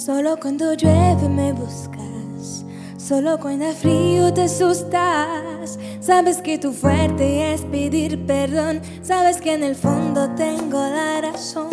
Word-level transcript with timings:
Solo 0.00 0.38
cuando 0.40 0.72
llueve 0.72 1.28
me 1.28 1.52
buscas, 1.52 2.64
solo 2.96 3.38
cuando 3.38 3.66
hay 3.66 3.74
frío 3.74 4.32
te 4.32 4.44
asustas. 4.44 5.78
Sabes 6.00 6.38
que 6.38 6.56
tu 6.56 6.72
fuerte 6.72 7.52
es 7.52 7.60
pedir 7.66 8.24
perdón, 8.24 8.80
sabes 9.02 9.42
que 9.42 9.52
en 9.52 9.62
el 9.62 9.76
fondo 9.76 10.30
tengo 10.36 10.78
la 10.78 11.20
razón 11.20 11.68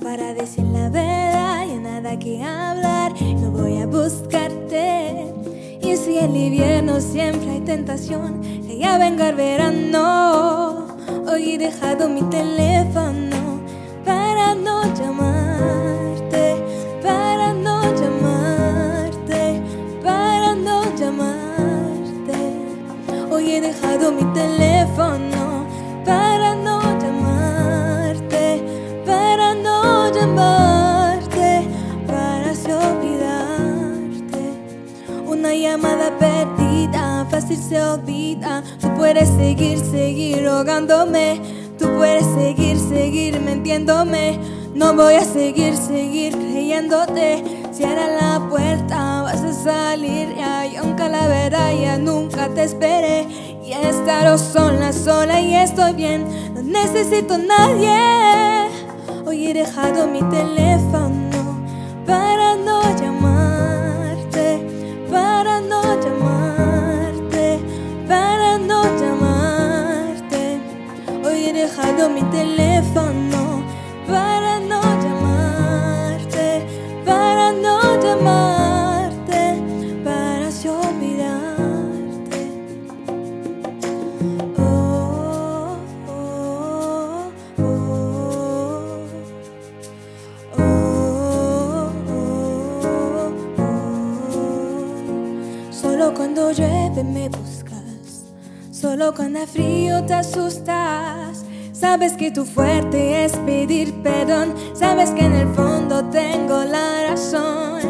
para 0.00 0.34
decir 0.34 0.62
la 0.66 0.88
verdad 0.88 1.66
y 1.66 1.78
nada 1.80 2.16
que 2.16 2.44
hablar. 2.44 3.12
No 3.20 3.50
voy 3.50 3.78
a 3.78 3.88
buscarte. 3.88 5.34
Y 5.82 5.96
si 5.96 6.18
el 6.18 6.36
invierno 6.36 7.00
siempre 7.00 7.50
hay 7.50 7.60
tentación, 7.62 8.40
que 8.40 8.78
ya 8.78 8.98
venga 8.98 9.30
el 9.30 9.34
verano. 9.34 10.86
Hoy 11.26 11.54
he 11.54 11.58
dejado 11.58 12.08
mi 12.08 12.22
teléfono 12.22 13.23
Dejado 23.84 24.12
mi 24.12 24.24
teléfono 24.32 25.66
para 26.06 26.54
no 26.54 26.80
llamarte, 26.98 28.62
para 29.04 29.54
no 29.54 30.10
llamarte, 30.10 31.68
para 32.06 32.52
olvidarte. 32.88 34.42
Una 35.26 35.54
llamada 35.54 36.16
perdida, 36.18 37.26
fácil 37.30 37.58
se 37.58 37.82
olvida. 37.82 38.64
Tú 38.80 38.88
puedes 38.94 39.28
seguir, 39.28 39.78
seguir 39.78 40.46
rogándome. 40.46 41.42
Tú 41.78 41.86
puedes 41.94 42.24
seguir, 42.34 42.78
seguir 42.78 43.38
mintiéndome. 43.38 44.38
No 44.74 44.94
voy 44.94 45.14
a 45.14 45.24
seguir, 45.24 45.76
seguir 45.76 46.32
creyéndote. 46.32 47.44
Cierra 47.70 48.08
la 48.08 48.48
puerta, 48.48 49.22
vas 49.22 49.42
a 49.42 49.52
salir. 49.52 50.34
Ya, 50.36 50.66
y 50.66 50.76
aunque 50.76 51.06
la 51.06 51.28
verdad 51.28 51.70
ya 51.78 51.98
nunca 51.98 52.48
te 52.48 52.64
esperé. 52.64 53.53
Y 53.64 53.72
he 53.72 53.88
estado 53.88 54.36
sola, 54.36 54.92
sola 54.92 55.40
y 55.40 55.54
estoy 55.54 55.94
bien. 55.94 56.26
No 56.54 56.60
necesito 56.62 57.38
nadie. 57.38 58.68
Hoy 59.24 59.46
he 59.46 59.54
dejado 59.54 60.06
mi 60.06 60.20
teléfono 60.24 61.64
para 62.06 62.56
no 62.56 62.82
llamarte, 62.94 64.68
para 65.10 65.60
no 65.60 65.98
llamarte, 65.98 67.58
para 68.06 68.58
no 68.58 68.82
llamarte. 69.00 70.60
Hoy 71.24 71.46
he 71.46 71.52
dejado 71.54 72.10
mi 72.10 72.22
teléfono 72.24 73.53
cuando 96.14 96.52
llueve 96.52 97.04
me 97.04 97.28
buscas, 97.28 98.24
solo 98.70 99.14
cuando 99.14 99.46
frío 99.46 100.04
te 100.04 100.14
asustas. 100.14 101.44
Sabes 101.72 102.14
que 102.14 102.30
tu 102.30 102.44
fuerte 102.44 103.24
es 103.24 103.36
pedir 103.38 103.92
perdón, 104.02 104.54
sabes 104.74 105.10
que 105.10 105.24
en 105.24 105.34
el 105.34 105.48
fondo 105.54 106.04
tengo 106.06 106.64
la 106.64 107.10
razón. 107.10 107.82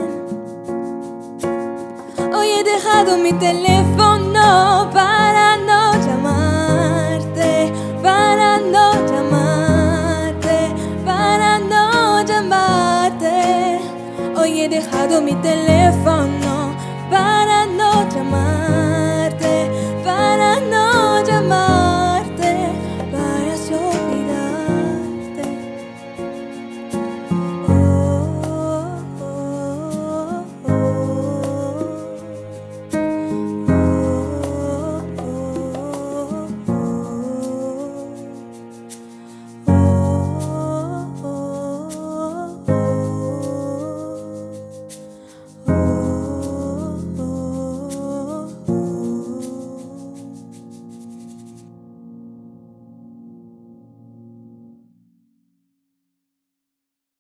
Hoy 2.34 2.48
he 2.50 2.64
dejado 2.64 3.19
mi 3.19 3.32
teléfono 3.34 4.83
para 14.44 15.06
no 15.06 15.21
llamarte. 15.21 15.65
Hoy 16.05 16.44